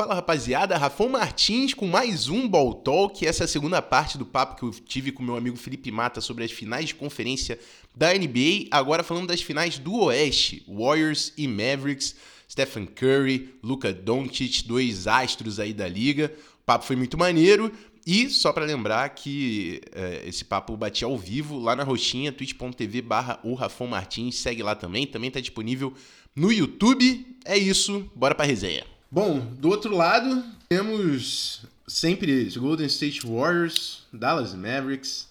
[0.00, 3.26] Fala rapaziada, Rafão Martins com mais um Ball Talk.
[3.26, 6.22] Essa é a segunda parte do papo que eu tive com meu amigo Felipe Mata
[6.22, 7.60] sobre as finais de conferência
[7.94, 8.68] da NBA.
[8.70, 12.16] Agora falando das finais do Oeste: Warriors e Mavericks.
[12.50, 16.32] Stephen Curry, Luka Doncic, dois astros aí da liga.
[16.62, 17.70] O papo foi muito maneiro.
[18.06, 23.02] E só para lembrar que é, esse papo bati ao vivo lá na roxinha, twitch.tv
[23.02, 24.36] barra o Rafão Martins.
[24.36, 25.92] Segue lá também, também tá disponível
[26.34, 27.36] no YouTube.
[27.44, 28.86] É isso, bora pra resenha.
[29.10, 35.28] Bom, do outro lado, temos sempre os Golden State Warriors, Dallas Mavericks.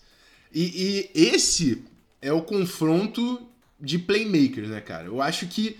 [0.54, 1.86] E, e, esse
[2.22, 3.42] é o confronto
[3.80, 5.06] de playmakers, né, cara?
[5.06, 5.78] Eu acho que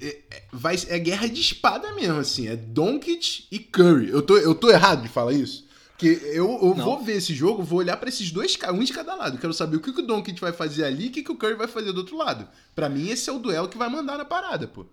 [0.00, 2.48] é, é, vai, é guerra de espada mesmo, assim.
[2.48, 4.10] É Doncic e Curry.
[4.10, 5.64] Eu tô, eu tô errado de falar isso?
[5.90, 9.14] Porque eu, eu vou ver esse jogo, vou olhar para esses dois, um de cada
[9.14, 9.38] lado.
[9.38, 11.36] Quero saber o que, que o Doncic vai fazer ali e o que, que o
[11.36, 12.46] Curry vai fazer do outro lado.
[12.74, 14.84] Para mim, esse é o duelo que vai mandar na parada, pô.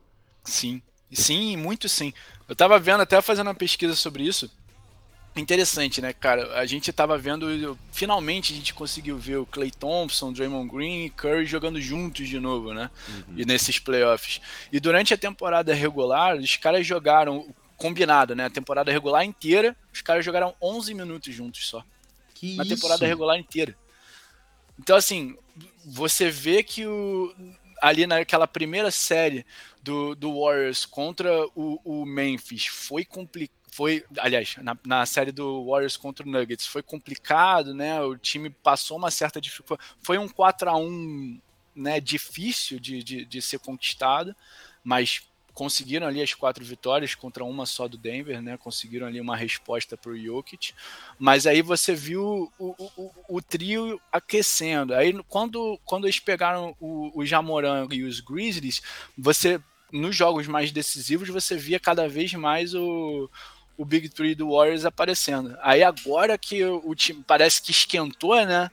[0.45, 0.81] Sim.
[1.15, 2.13] Sim, muito sim.
[2.47, 4.49] Eu tava vendo, até fazendo uma pesquisa sobre isso.
[5.35, 6.59] Interessante, né, cara?
[6.59, 11.09] A gente tava vendo, finalmente a gente conseguiu ver o Clay Thompson, Draymond Green e
[11.09, 12.91] Curry jogando juntos de novo, né?
[13.09, 13.33] Uhum.
[13.37, 14.39] E nesses playoffs.
[14.71, 18.45] E durante a temporada regular, os caras jogaram combinado, né?
[18.45, 21.83] A temporada regular inteira, os caras jogaram 11 minutos juntos só.
[22.35, 22.75] Que na isso?
[22.75, 23.75] temporada regular inteira.
[24.79, 25.35] Então, assim,
[25.83, 27.33] você vê que o,
[27.83, 29.45] ali naquela primeira série
[29.81, 33.61] do, do Warriors contra o, o Memphis foi complicado.
[33.73, 37.99] Foi, aliás, na, na, série do Warriors contra o Nuggets foi complicado, né?
[38.01, 39.89] O time passou uma certa dificuldade.
[39.99, 41.41] Foi um 4 a 1
[41.75, 44.35] né, difícil de, de, de ser conquistado,
[44.83, 45.23] mas
[45.53, 48.57] conseguiram ali as quatro vitórias contra uma só do Denver, né?
[48.57, 50.73] Conseguiram ali uma resposta para o Jokic.
[51.19, 54.93] Mas aí você viu o, o, o, trio aquecendo.
[54.93, 58.81] Aí quando, quando eles pegaram o, o Jamoran e os Grizzlies,
[59.17, 63.29] você nos jogos mais decisivos você via cada vez mais o,
[63.77, 65.55] o Big Three do Warriors aparecendo.
[65.61, 68.71] Aí agora que o, time parece que esquentou, né?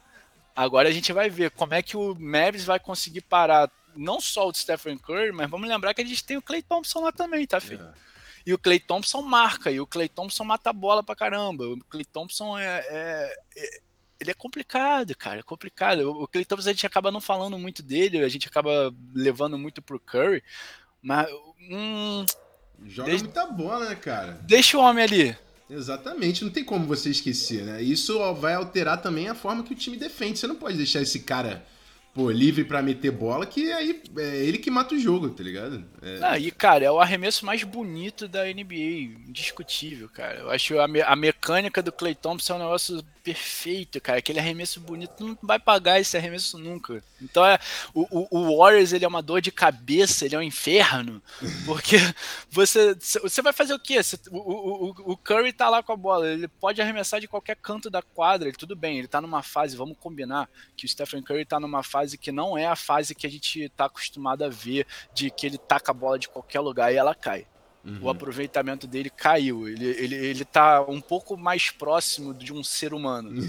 [0.57, 4.49] Agora a gente vai ver como é que o Mavis vai conseguir parar não só
[4.49, 7.47] o Stephen Curry, mas vamos lembrar que a gente tem o Clay Thompson lá também,
[7.47, 7.85] tá, filho?
[7.85, 8.11] É.
[8.47, 11.67] E o Clay Thompson marca, e o Clay Thompson mata a bola pra caramba.
[11.67, 13.81] O Clay Thompson é, é, é
[14.21, 16.11] ele é complicado, cara, é complicado.
[16.11, 19.81] O Clay Thompson a gente acaba não falando muito dele, a gente acaba levando muito
[19.81, 20.43] pro Curry,
[21.01, 21.27] mas
[21.71, 22.27] hum,
[22.87, 24.33] joga deixa, muita bola, né, cara?
[24.43, 25.37] Deixa o homem ali.
[25.71, 27.83] Exatamente, não tem como você esquecer, né?
[27.83, 30.39] Isso vai alterar também a forma que o time defende.
[30.39, 31.65] Você não pode deixar esse cara
[32.15, 35.85] pô, livre para meter bola, que aí é ele que mata o jogo, tá ligado?
[36.03, 36.19] É...
[36.23, 40.41] Ah, e, cara, é o arremesso mais bonito da NBA, indiscutível, cara.
[40.41, 44.19] Eu acho a, me a mecânica do Clay Thompson é um negócio perfeito, cara.
[44.19, 47.03] Aquele arremesso bonito não vai pagar esse arremesso nunca.
[47.21, 47.59] Então é
[47.95, 51.23] o, o, Warriors ele é uma dor de cabeça, ele é um inferno,
[51.67, 51.97] porque
[52.51, 54.03] você você vai fazer o quê?
[54.03, 57.57] Você, o, o, o, Curry tá lá com a bola, ele pode arremessar de qualquer
[57.57, 61.23] canto da quadra, ele, tudo bem, ele tá numa fase, vamos combinar que o Stephen
[61.23, 64.49] Curry tá numa fase que não é a fase que a gente tá acostumado a
[64.49, 67.47] ver de que ele taca a bola de qualquer lugar e ela cai.
[67.83, 67.99] Uhum.
[68.03, 69.67] O aproveitamento dele caiu.
[69.67, 73.31] Ele, ele, ele tá um pouco mais próximo de um ser humano.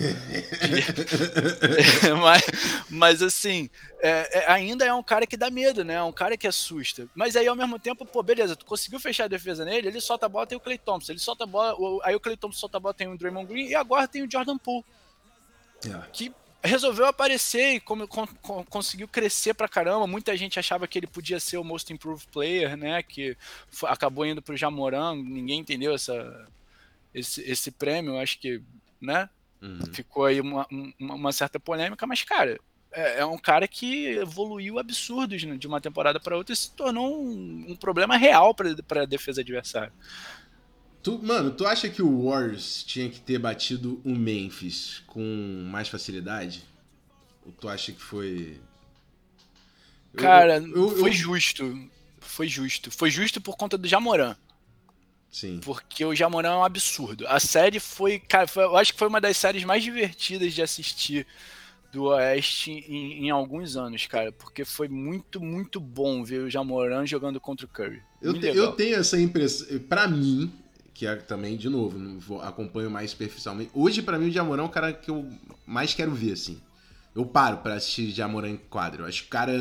[2.21, 2.43] mas,
[2.89, 3.69] mas, assim,
[3.99, 5.95] é, é, ainda é um cara que dá medo, né?
[5.95, 7.07] É um cara que assusta.
[7.13, 10.27] Mas aí, ao mesmo tempo, pô, beleza, tu conseguiu fechar a defesa nele, ele solta
[10.27, 11.11] a bola, tem o Clay Thompson.
[11.11, 13.67] Ele solta a bola, aí o Clay Thompson solta a bola, tem o Draymond Green,
[13.67, 14.85] e agora tem o Jordan Poole.
[15.83, 16.07] Yeah.
[16.13, 16.31] Que
[16.63, 20.05] resolveu aparecer e como, com, com, conseguiu crescer pra caramba.
[20.07, 23.01] Muita gente achava que ele podia ser o Most Improved Player, né?
[23.01, 23.35] Que
[23.69, 26.47] foi, acabou indo pro Jamoran, ninguém entendeu essa,
[27.13, 28.61] esse, esse prêmio, acho que,
[28.99, 29.29] né?
[29.61, 29.93] Uhum.
[29.93, 30.67] Ficou aí uma,
[30.99, 32.59] uma, uma, certa polêmica, mas, cara,
[32.91, 36.71] é, é um cara que evoluiu absurdos né, de uma temporada para outra e se
[36.71, 39.93] tornou um, um problema real para a defesa adversária.
[41.03, 45.87] Tu, mano, tu acha que o Warriors tinha que ter batido o Memphis com mais
[45.87, 46.63] facilidade?
[47.45, 48.59] Ou tu acha que foi.
[50.15, 51.13] Cara, eu, eu, foi eu...
[51.13, 51.89] justo.
[52.19, 52.91] Foi justo.
[52.91, 54.35] Foi justo por conta do Jamoran.
[55.31, 55.59] Sim.
[55.63, 57.25] Porque o Jamoran é um absurdo.
[57.27, 60.61] A série foi, cara, foi, eu acho que foi uma das séries mais divertidas de
[60.61, 61.25] assistir
[61.91, 64.31] do Oeste em, em, alguns anos, cara.
[64.31, 68.03] Porque foi muito, muito bom ver o Jamoran jogando contra o Curry.
[68.21, 69.79] Eu, te, eu tenho essa impressão.
[69.79, 70.51] Para mim,
[71.01, 73.71] que é também, de novo, vou, acompanho mais superficialmente.
[73.73, 75.27] Hoje, para mim, o Jamorão é o cara que eu
[75.65, 76.61] mais quero ver, assim.
[77.15, 79.01] Eu paro para assistir Jamorão em quadro.
[79.01, 79.51] Eu acho que o cara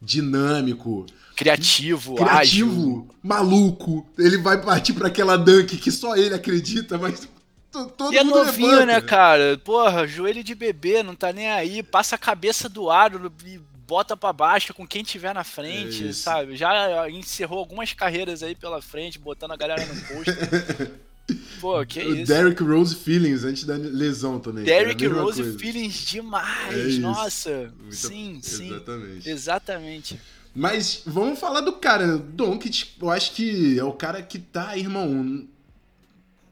[0.00, 1.06] dinâmico.
[1.34, 3.08] Criativo, criativo, ágil.
[3.20, 4.06] maluco.
[4.16, 7.28] Ele vai partir para aquela dunk que só ele acredita, mas
[7.72, 8.86] todo e é novinho, levanta.
[8.86, 9.58] né, cara?
[9.64, 11.82] Porra, joelho de bebê, não tá nem aí.
[11.82, 13.60] Passa a cabeça do aro e
[13.90, 16.56] bota para baixo com quem tiver na frente, é sabe?
[16.56, 21.00] Já encerrou algumas carreiras aí pela frente, botando a galera no posto.
[21.60, 22.32] Pô, que o isso.
[22.32, 24.62] Derrick Rose Feelings antes da lesão também.
[24.62, 25.58] Derrick Rose coisa.
[25.58, 27.72] Feelings demais, é nossa.
[27.80, 28.68] Muito, sim, sim.
[28.68, 29.30] Exatamente.
[29.30, 30.20] Exatamente.
[30.54, 35.46] Mas vamos falar do cara, Doncic, eu acho que é o cara que tá, irmão,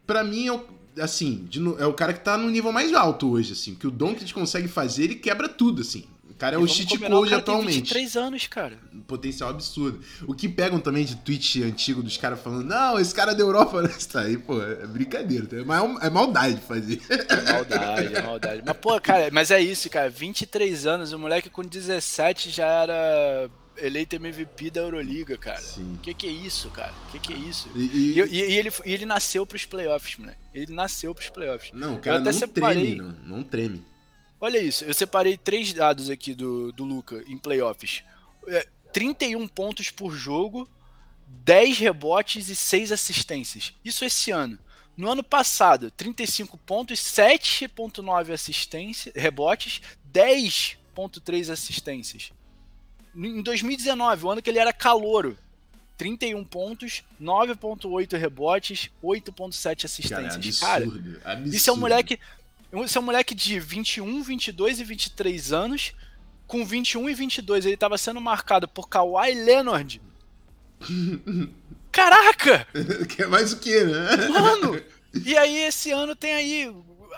[0.05, 0.65] para mim é o,
[1.01, 1.49] assim,
[1.79, 4.67] é o cara que tá no nível mais alto hoje, assim, que o Doncic consegue
[4.67, 6.05] fazer, ele quebra tudo, assim.
[6.39, 7.73] O cara é e o cheat code atualmente.
[7.73, 8.79] Tem 23 anos, cara.
[8.95, 10.01] Um potencial absurdo.
[10.25, 13.43] O que pegam também de tweet antigo dos caras falando, não, esse cara é da
[13.43, 13.93] Europa, né?
[13.99, 15.49] Isso aí, pô, é brincadeira.
[15.49, 15.57] Tá?
[15.57, 17.03] É, mal, é maldade fazer.
[17.09, 18.63] É maldade, é maldade.
[18.65, 20.09] Mas, pô, cara, mas é isso, cara.
[20.09, 25.61] 23 anos, o moleque com 17 já era eleito MVP da Euroliga, cara.
[25.61, 25.99] Sim.
[26.01, 26.95] Que que é isso, cara?
[27.11, 27.69] Que que é isso?
[27.75, 28.21] E, e...
[28.21, 30.39] e, e ele, ele nasceu pros playoffs, moleque.
[30.55, 31.73] Ele nasceu pros playoffs.
[31.73, 32.95] Não, o cara não separei...
[32.95, 33.85] treme, não, não treme.
[34.41, 38.05] Olha isso, eu separei três dados aqui do, do Luca em playoffs.
[38.93, 40.69] 31 é, pontos por jogo,
[41.27, 43.75] 10 rebotes e 6 assistências.
[43.85, 44.59] Isso esse ano.
[44.97, 49.81] No ano passado, 35 pontos, 7.9 assistências, rebotes,
[50.13, 52.33] 10.3 assistências.
[53.15, 55.39] Em 2019, o ano que ele era calouro,
[55.97, 60.61] 31 pontos, 9.8 rebotes, 8.7 assistências.
[60.61, 61.57] Cara, absurdo, Cara, absurdo.
[61.57, 62.21] isso é um moleque,
[62.73, 65.93] isso é um moleque de 21, 22 e 23 anos.
[66.47, 70.01] Com 21 e 22 ele estava sendo marcado por Kawhi Leonard.
[71.93, 72.67] Caraca!
[73.09, 74.29] Quer mais o que, né?
[74.29, 74.81] Mano!
[75.25, 76.73] E aí esse ano tem aí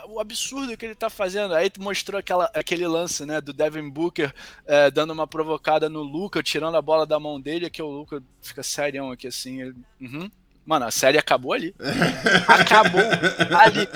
[0.06, 1.54] o absurdo que ele tá fazendo.
[1.54, 4.32] Aí mostrou aquela, aquele lance, né, do Devin Booker
[4.64, 8.22] é, dando uma provocada no Luca, tirando a bola da mão dele, que o Luca
[8.40, 9.60] fica serião aqui assim.
[9.60, 10.30] Ele, uhum.
[10.70, 11.74] Mano, a série acabou ali.
[12.46, 13.88] acabou ali.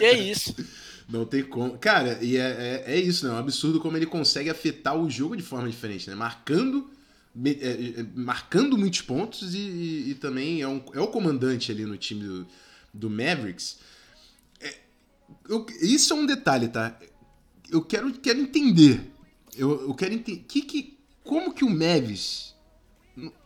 [0.00, 0.54] E é isso.
[1.08, 1.76] Não tem como.
[1.78, 3.32] Cara, e é, é, é, isso, né?
[3.32, 6.16] É um absurdo como ele consegue afetar o jogo de forma diferente, né?
[6.16, 6.90] Marcando.
[7.44, 11.86] É, é, marcando muitos pontos e, e, e, também é, um, é o comandante ali
[11.86, 12.46] no time do,
[12.92, 13.78] do Mavericks
[15.48, 16.98] eu, isso é um detalhe, tá?
[17.70, 19.00] Eu quero, quero entender.
[19.56, 20.44] Eu, eu quero entender.
[20.48, 22.51] Que, que, como que o Mavis.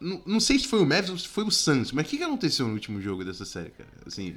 [0.01, 2.23] Não, sei se foi o Mavis ou se foi o Suns, mas o que, que
[2.23, 3.89] aconteceu no último jogo dessa série, cara?
[4.07, 4.37] Assim.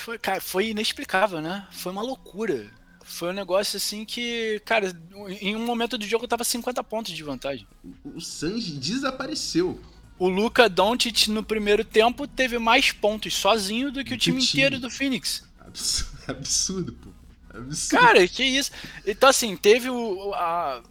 [0.00, 1.66] Foi, cara, foi inexplicável, né?
[1.70, 2.70] Foi uma loucura.
[3.04, 4.92] Foi um negócio assim que, cara,
[5.40, 7.66] em um momento do jogo eu tava 50 pontos de vantagem.
[8.04, 9.80] O, o Suns desapareceu.
[10.18, 14.50] O Luca Doncic no primeiro tempo teve mais pontos sozinho do que o time, time
[14.50, 15.44] inteiro do Phoenix.
[16.26, 17.10] Absurdo, pô.
[17.52, 18.00] Absurdo.
[18.00, 18.70] Cara, que isso.
[19.06, 20.82] Então, assim, teve o, a,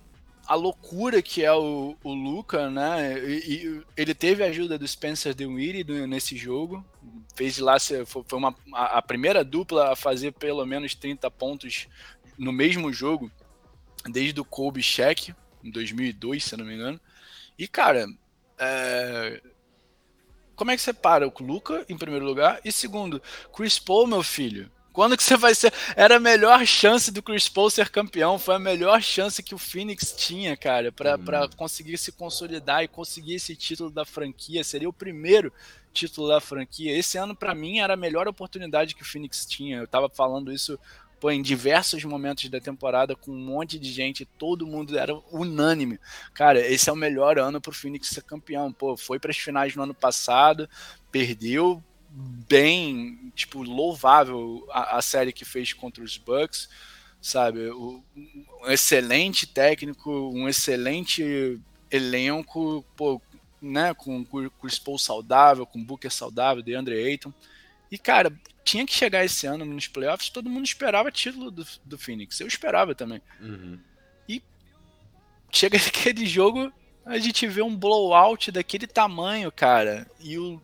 [0.47, 3.17] a loucura que é o, o Luca, né?
[3.19, 6.85] E, e ele teve a ajuda do Spencer Dinwiddie nesse jogo.
[7.35, 11.87] Fez lá, foi uma, a primeira dupla a fazer pelo menos 30 pontos
[12.37, 13.31] no mesmo jogo,
[14.09, 15.33] desde o Kobe Shaq,
[15.63, 16.99] em 2002, se não me engano.
[17.57, 18.07] E, cara,
[18.57, 19.41] é,
[20.55, 22.59] como é que você para o Luca, em primeiro lugar?
[22.63, 23.21] E segundo,
[23.55, 24.71] Chris Paul, meu filho.
[24.93, 25.73] Quando que você vai ser.
[25.95, 28.37] Era a melhor chance do Chris Paul ser campeão.
[28.37, 31.49] Foi a melhor chance que o Phoenix tinha, cara, para hum.
[31.55, 34.63] conseguir se consolidar e conseguir esse título da franquia.
[34.63, 35.51] Seria o primeiro
[35.93, 36.97] título da franquia.
[36.97, 39.77] Esse ano, para mim, era a melhor oportunidade que o Phoenix tinha.
[39.77, 40.77] Eu tava falando isso
[41.21, 45.99] pô, em diversos momentos da temporada com um monte de gente, todo mundo era unânime.
[46.33, 48.73] Cara, esse é o melhor ano pro Phoenix ser campeão.
[48.73, 50.67] Pô, foi para as finais no ano passado,
[51.11, 51.81] perdeu
[52.13, 56.69] bem, tipo, louvável a, a série que fez contra os Bucks,
[57.21, 57.69] sabe?
[57.69, 61.59] O, um excelente técnico, um excelente
[61.89, 63.21] elenco, pô,
[63.61, 64.25] né, com
[64.59, 67.33] Chris Paul saudável, com Booker saudável, DeAndre Ayton.
[67.91, 68.31] E, cara,
[68.63, 72.39] tinha que chegar esse ano nos playoffs, todo mundo esperava título do, do Phoenix.
[72.39, 73.21] Eu esperava também.
[73.39, 73.79] Uhum.
[74.27, 74.41] E
[75.51, 76.71] chega aquele jogo,
[77.05, 80.09] a gente vê um blowout daquele tamanho, cara.
[80.19, 80.61] E o,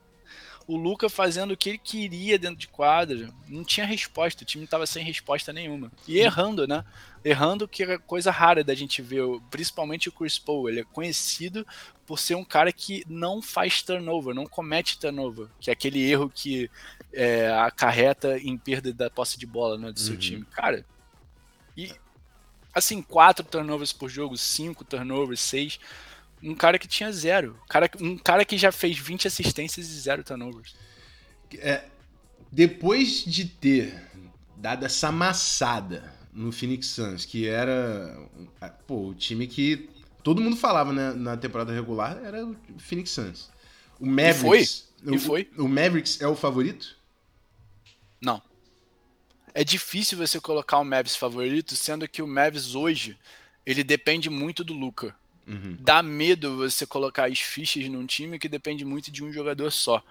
[0.67, 3.29] o Luca fazendo o que ele queria dentro de quadra.
[3.47, 5.89] Não tinha resposta, o time estava sem resposta nenhuma.
[6.05, 6.83] E errando, né?
[7.23, 10.69] Errando, que é coisa rara da gente ver, principalmente o Chris Paul.
[10.69, 11.65] Ele é conhecido
[12.05, 16.29] por ser um cara que não faz turnover, não comete turnover, que é aquele erro
[16.29, 16.69] que
[17.13, 20.19] é, acarreta em perda da posse de bola né, do seu uhum.
[20.19, 20.45] time.
[20.51, 20.85] Cara,
[21.75, 21.93] e
[22.73, 25.79] assim, quatro turnovers por jogo, cinco turnovers, seis.
[26.41, 27.59] Um cara que tinha zero.
[27.63, 30.75] Um cara, um cara que já fez 20 assistências e zero turnovers.
[31.57, 31.85] É,
[32.51, 34.01] depois de ter
[34.55, 38.17] dado essa amassada no Phoenix Suns, que era
[38.85, 39.89] pô, o time que
[40.23, 43.49] todo mundo falava né, na temporada regular, era o Phoenix Suns.
[43.99, 44.89] O Mavericks.
[45.01, 45.15] E foi?
[45.15, 45.49] E foi?
[45.57, 46.95] O, o Mavericks é o favorito?
[48.21, 48.41] Não.
[49.53, 53.17] É difícil você colocar o Mavis favorito, sendo que o Mavis hoje
[53.65, 55.15] ele depende muito do Luca.
[55.47, 55.77] Uhum.
[55.79, 60.03] Dá medo você colocar as fichas num time que depende muito de um jogador só.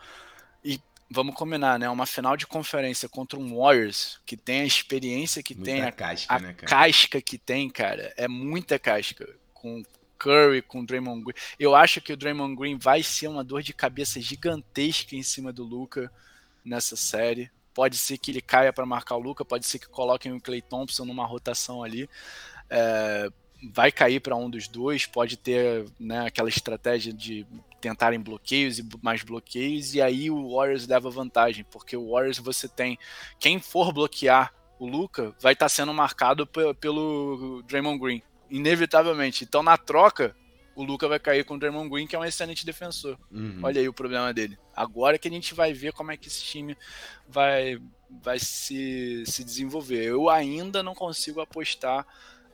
[0.65, 1.89] E vamos combinar, né?
[1.89, 5.93] Uma final de conferência contra um Warriors que tem a experiência que muita tem, a,
[5.93, 9.29] casca, a né, casca que tem, cara, é muita casca.
[9.53, 9.83] Com
[10.19, 11.35] Curry, com Draymond Green.
[11.59, 15.53] Eu acho que o Draymond Green vai ser uma dor de cabeça gigantesca em cima
[15.53, 16.11] do Luca
[16.65, 17.51] nessa série.
[17.75, 20.63] Pode ser que ele caia para marcar o Luca, pode ser que coloquem o Clay
[20.63, 22.09] Thompson numa rotação ali.
[22.71, 23.29] É,
[23.73, 27.47] vai cair para um dos dois, pode ter né, aquela estratégia de
[27.81, 32.69] tentarem bloqueios e mais bloqueios, e aí o Warriors leva vantagem, porque o Warriors você
[32.69, 32.99] tem
[33.39, 39.45] quem for bloquear o Luca vai estar tá sendo marcado pelo Draymond Green, inevitavelmente.
[39.45, 40.37] Então na troca
[40.75, 43.19] o Luca vai cair com o Draymond Green, que é um excelente defensor.
[43.31, 43.61] Uhum.
[43.63, 44.59] Olha aí o problema dele.
[44.75, 46.77] Agora que a gente vai ver como é que esse time
[47.27, 47.81] vai,
[48.23, 50.05] vai se, se desenvolver.
[50.05, 52.07] Eu ainda não consigo apostar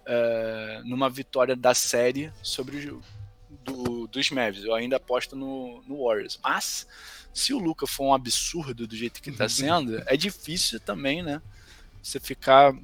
[0.07, 3.03] é, numa vitória da série sobre o,
[3.65, 4.65] do, dos Mavs.
[4.65, 6.39] Eu ainda aposto no, no Warriors.
[6.43, 6.87] Mas,
[7.33, 11.41] se o Luca for um absurdo do jeito que está sendo, é difícil também, né?
[12.03, 12.75] Você ficar.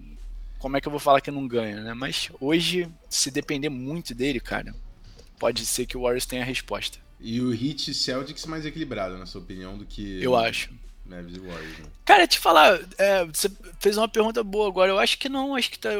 [0.58, 1.94] Como é que eu vou falar que não ganha, né?
[1.94, 4.74] Mas hoje, se depender muito dele, cara,
[5.38, 6.98] pode ser que o Warriors tenha a resposta.
[7.20, 10.22] E o Heat Celtics mais equilibrado, na sua opinião, do que.
[10.22, 10.70] Eu acho.
[11.08, 11.78] Mavs e Warriors.
[11.78, 11.86] Né?
[12.04, 13.50] Cara, te falar, é, você
[13.80, 14.90] fez uma pergunta boa agora.
[14.90, 15.90] Eu acho que não, acho que tá,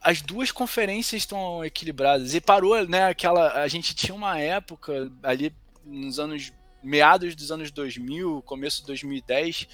[0.00, 2.34] as duas conferências estão equilibradas.
[2.34, 3.06] E parou, né?
[3.06, 3.62] Aquela.
[3.62, 6.52] A gente tinha uma época ali nos anos.
[6.82, 9.68] meados dos anos 2000, começo de 2010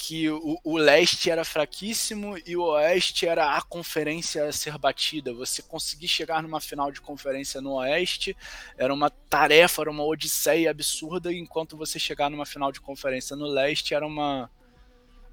[0.00, 5.32] que o, o, leste era fraquíssimo e o oeste era a conferência a ser batida.
[5.34, 8.36] Você conseguir chegar numa final de conferência no oeste
[8.76, 13.46] era uma tarefa, era uma odisseia absurda, enquanto você chegar numa final de conferência no
[13.46, 14.50] leste era uma.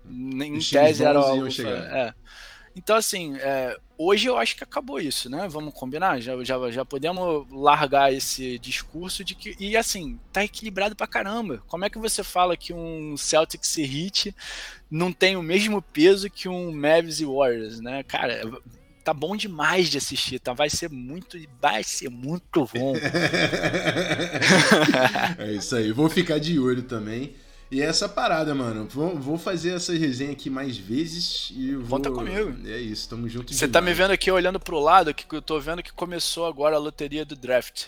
[0.05, 1.19] Em tese era.
[1.19, 2.13] Algo, é.
[2.77, 5.47] Então, assim, é, hoje eu acho que acabou isso, né?
[5.49, 6.19] Vamos combinar?
[6.19, 9.55] Já, já, já podemos largar esse discurso de que.
[9.59, 11.63] E assim, tá equilibrado pra caramba.
[11.67, 14.35] Como é que você fala que um Celtics e Heat
[14.91, 18.03] não tem o mesmo peso que um Mavs e Warriors, né?
[18.03, 18.43] Cara,
[19.03, 20.53] tá bom demais de assistir, tá?
[20.53, 22.93] Vai ser muito, vai ser muito bom.
[25.39, 25.91] é isso aí.
[25.91, 27.33] Vou ficar de olho também.
[27.69, 28.87] E é essa parada, mano.
[28.87, 31.97] Vou, vou fazer essa resenha aqui mais vezes e vou...
[31.97, 32.55] Conta comigo.
[32.65, 35.59] É isso, tamo junto Você tá me vendo aqui olhando pro lado, que eu tô
[35.59, 37.87] vendo que começou agora a loteria do draft.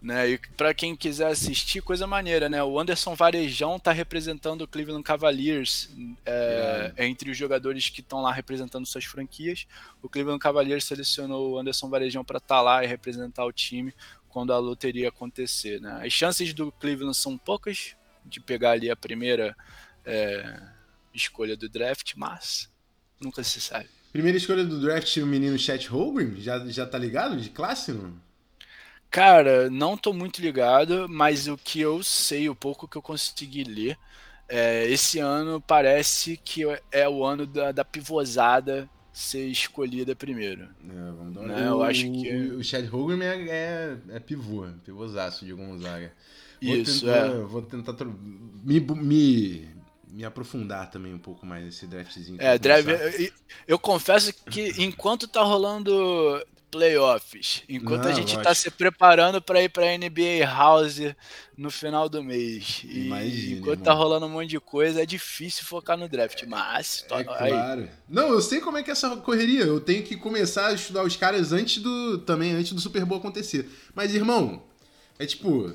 [0.00, 0.30] Né?
[0.30, 2.62] E para quem quiser assistir, coisa maneira, né?
[2.64, 5.90] O Anderson Varejão tá representando o Cleveland Cavaliers
[6.24, 7.06] é, é.
[7.06, 9.66] entre os jogadores que estão lá representando suas franquias.
[10.00, 13.92] O Cleveland Cavaliers selecionou o Anderson Varejão para estar tá lá e representar o time
[14.30, 15.80] quando a loteria acontecer.
[15.82, 16.00] Né?
[16.02, 19.56] As chances do Cleveland são poucas, de pegar ali a primeira
[20.04, 20.60] é,
[21.14, 22.70] escolha do draft, mas
[23.20, 23.88] nunca se sabe.
[24.12, 28.14] Primeira escolha do draft, o menino Chet Holmgren, já, já tá ligado de classe, não?
[29.10, 33.64] Cara, não tô muito ligado, mas o que eu sei, o pouco que eu consegui
[33.64, 33.98] ler,
[34.48, 40.62] é, esse ano parece que é o ano da, da pivôzada ser escolhida primeiro.
[40.62, 41.48] É, vamos dar uma...
[41.48, 41.68] né?
[41.68, 46.12] Eu acho que o, o Chad Hogan é, é, é pivô, pivôzaço de Gonzaga.
[46.62, 47.40] Vou Isso, tentar, é.
[47.40, 47.94] Vou tentar
[48.62, 49.68] me, me,
[50.08, 52.40] me aprofundar também um pouco mais nesse draftzinho.
[52.40, 53.32] É, draft, eu,
[53.66, 55.92] eu, confesso que enquanto tá rolando
[56.70, 61.00] playoffs, enquanto Não, a gente está se preparando para ir para NBA House
[61.56, 63.84] no final do mês, e Imagine, enquanto mano.
[63.84, 67.88] tá rolando um monte de coisa, é difícil focar no draft, mas é, é claro.
[68.08, 69.64] Não, eu sei como é que é essa correria.
[69.64, 73.18] Eu tenho que começar a estudar os caras antes do também antes do Super Bowl
[73.18, 73.68] acontecer.
[73.94, 74.62] Mas irmão,
[75.18, 75.72] é tipo,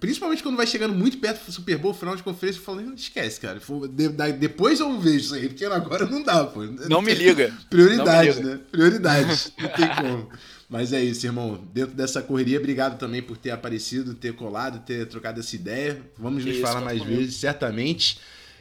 [0.00, 3.40] Principalmente quando vai chegando muito perto do Super Bowl, final de conferência, eu falo, esquece,
[3.40, 3.60] cara.
[4.38, 6.62] Depois eu vejo isso aí, porque agora não dá, pô.
[6.88, 7.52] Não me liga.
[7.68, 8.54] Prioridade, me liga.
[8.54, 8.60] né?
[8.70, 9.52] Prioridade.
[9.58, 10.28] Não tem como.
[10.68, 11.58] Mas é isso, irmão.
[11.72, 16.00] Dentro dessa correria, obrigado também por ter aparecido, ter colado, ter trocado essa ideia.
[16.16, 17.18] Vamos nos isso, falar mais comigo.
[17.18, 18.18] vezes, certamente.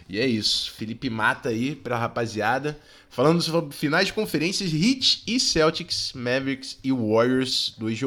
[0.10, 0.72] E é isso.
[0.72, 2.80] Felipe Mata aí pra rapaziada.
[3.10, 7.76] Falando sobre finais de conferências, Heat e Celtics, Mavericks e Warriors.
[7.78, 8.00] Dois,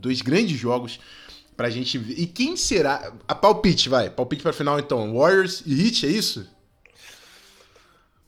[0.00, 0.98] dois grandes jogos
[1.56, 2.14] pra gente ver.
[2.18, 3.12] E quem será?
[3.26, 4.10] A palpite, vai.
[4.10, 5.16] Palpite pra final então.
[5.16, 6.48] Warriors e Heat, é isso?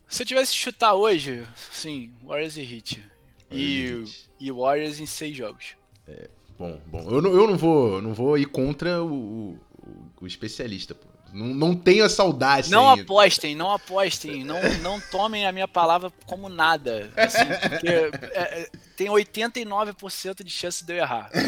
[0.08, 3.04] Se eu tivesse que chutar hoje, sim, Warriors e Heat.
[3.50, 4.04] E,
[4.40, 5.76] e Warriors em seis jogos.
[6.06, 7.10] É, bom, bom.
[7.10, 11.06] Eu não, eu não, vou, não vou ir contra o, o, o especialista, pô.
[11.32, 12.70] Não, não tenho audácia.
[12.70, 13.02] Não ainda.
[13.02, 14.44] apostem, não apostem.
[14.44, 17.10] Não, não tomem a minha palavra como nada.
[17.16, 21.30] Assim, porque é, é tem 89% de chance de eu errar.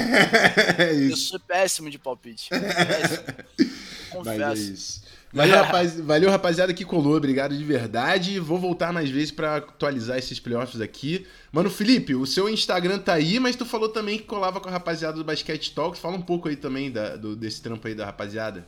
[0.78, 1.12] É isso.
[1.12, 2.48] Eu sou péssimo de palpite.
[2.48, 3.24] Péssimo.
[4.10, 4.38] Confesso.
[4.40, 5.02] Mas é isso.
[5.32, 7.16] Valeu, rapaz, valeu, rapaziada que colou.
[7.16, 8.38] Obrigado de verdade.
[8.38, 11.26] Vou voltar mais vezes para atualizar esses playoffs aqui.
[11.52, 14.72] Mano, Felipe, o seu Instagram tá aí, mas tu falou também que colava com a
[14.72, 16.00] rapaziada do Basket Talks.
[16.00, 18.66] Fala um pouco aí também da, do, desse trampo aí da rapaziada.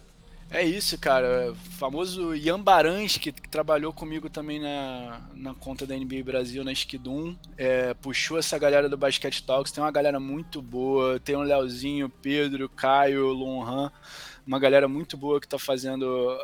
[0.54, 1.52] É isso, cara.
[1.52, 6.72] O famoso Ian Barans, que, trabalhou comigo também na, na conta da NBA Brasil, na
[6.72, 9.72] Skidum, é, puxou essa galera do Basket Talks.
[9.72, 11.18] Tem uma galera muito boa.
[11.18, 13.90] Tem o Leozinho, Pedro, Caio, Lonhan.
[14.46, 16.38] Uma galera muito boa que tá fazendo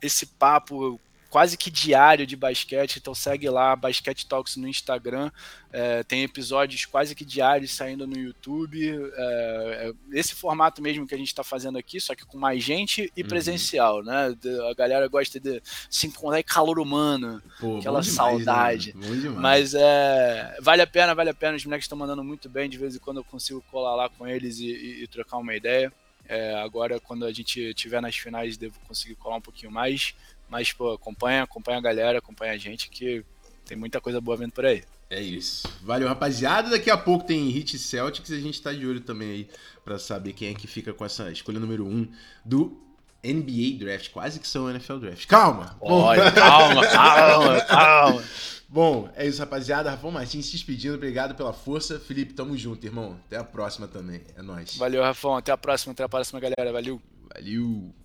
[0.00, 1.00] esse papo
[1.32, 5.30] quase que diário de basquete, então segue lá, Basquete Talks no Instagram,
[5.72, 8.86] é, tem episódios quase que diários saindo no YouTube,
[9.16, 12.62] é, é esse formato mesmo que a gente está fazendo aqui, só que com mais
[12.62, 13.28] gente e uhum.
[13.28, 14.36] presencial, né?
[14.70, 18.94] A galera gosta de se encontrar em calor humano, Pô, aquela demais, saudade.
[18.94, 19.30] Né?
[19.30, 22.76] Mas é, vale a pena, vale a pena, os moleques estão mandando muito bem, de
[22.76, 25.90] vez em quando eu consigo colar lá com eles e, e, e trocar uma ideia.
[26.28, 30.14] É, agora, quando a gente tiver nas finais, devo conseguir colar um pouquinho mais.
[30.48, 33.24] Mas, pô, acompanha, acompanha a galera, acompanha a gente, que
[33.64, 34.82] tem muita coisa boa vindo por aí.
[35.08, 35.68] É isso.
[35.82, 36.70] Valeu, rapaziada.
[36.70, 39.48] Daqui a pouco tem Hit Celtics e a gente tá de olho também aí
[39.84, 42.08] pra saber quem é que fica com essa escolha número 1 um
[42.42, 42.80] do
[43.22, 44.10] NBA Draft.
[44.10, 45.26] Quase que são NFL Draft.
[45.26, 45.76] Calma!
[45.80, 48.24] Olha, calma, calma, calma.
[48.72, 49.90] Bom, é isso, rapaziada.
[49.90, 50.94] Rafão Martins se despedindo.
[50.94, 52.00] Obrigado pela força.
[52.00, 53.20] Felipe, tamo junto, irmão.
[53.26, 54.22] Até a próxima também.
[54.34, 54.78] É nóis.
[54.78, 55.36] Valeu, Rafão.
[55.36, 55.92] Até a próxima.
[55.92, 56.72] Até a próxima, galera.
[56.72, 56.98] Valeu.
[57.34, 58.01] Valeu.